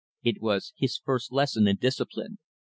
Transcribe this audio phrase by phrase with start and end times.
[0.23, 2.39] It was his first lesson in discipline.